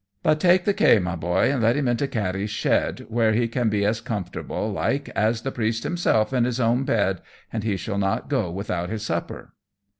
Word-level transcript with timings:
But 0.23 0.39
take 0.39 0.65
the 0.65 0.73
kay, 0.73 0.97
my 0.97 1.15
Boy, 1.15 1.53
and 1.53 1.61
let 1.61 1.77
him 1.77 1.87
into 1.87 2.07
Katty's 2.07 2.49
shed, 2.49 3.05
where 3.07 3.33
he 3.33 3.47
can 3.47 3.69
be 3.69 3.85
as 3.85 4.01
comfortable, 4.01 4.71
like, 4.71 5.09
as 5.09 5.43
the 5.43 5.51
priest 5.51 5.83
himself 5.83 6.33
in 6.33 6.43
his 6.43 6.59
own 6.59 6.85
bed, 6.85 7.21
and 7.53 7.63
he 7.63 7.77
shall 7.77 7.99
not 7.99 8.27
go 8.27 8.49
without 8.49 8.89
his 8.89 9.05
supper." 9.05 9.53